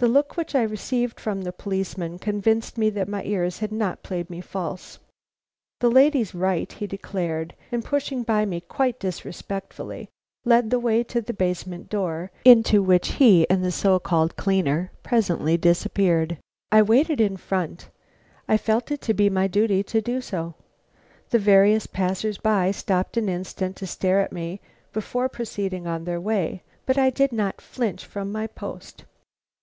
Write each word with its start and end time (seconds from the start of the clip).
The 0.00 0.06
look 0.06 0.36
which 0.36 0.54
I 0.54 0.62
received 0.62 1.18
from 1.18 1.42
the 1.42 1.50
policeman 1.50 2.20
convinced 2.20 2.78
me 2.78 2.88
that 2.90 3.08
my 3.08 3.24
ears 3.24 3.58
had 3.58 3.72
not 3.72 4.04
played 4.04 4.30
me 4.30 4.40
false. 4.40 5.00
"The 5.80 5.90
lady's 5.90 6.36
right," 6.36 6.70
he 6.70 6.86
declared; 6.86 7.52
and 7.72 7.84
pushing 7.84 8.22
by 8.22 8.44
me 8.46 8.60
quite 8.60 9.00
disrespectfully, 9.00 10.08
he 10.44 10.50
led 10.50 10.70
the 10.70 10.78
way 10.78 11.02
to 11.02 11.20
the 11.20 11.32
basement 11.32 11.88
door, 11.90 12.30
into 12.44 12.80
which 12.80 13.14
he 13.14 13.44
and 13.50 13.64
the 13.64 13.72
so 13.72 13.98
called 13.98 14.36
cleaner 14.36 14.92
presently 15.02 15.56
disappeared. 15.56 16.38
I 16.70 16.80
waited 16.82 17.20
in 17.20 17.36
front. 17.36 17.88
I 18.46 18.56
felt 18.56 18.92
it 18.92 19.00
to 19.00 19.14
be 19.14 19.28
my 19.28 19.48
duty 19.48 19.82
to 19.82 20.00
do 20.00 20.20
so. 20.20 20.54
The 21.30 21.40
various 21.40 21.88
passers 21.88 22.38
by 22.38 22.70
stopped 22.70 23.16
an 23.16 23.28
instant 23.28 23.74
to 23.78 23.86
stare 23.88 24.20
at 24.20 24.30
me 24.30 24.60
before 24.92 25.28
proceeding 25.28 25.88
on 25.88 26.04
their 26.04 26.20
way, 26.20 26.62
but 26.86 26.98
I 26.98 27.10
did 27.10 27.32
not 27.32 27.60
flinch 27.60 28.06
from 28.06 28.30
my 28.30 28.46
post. 28.46 29.04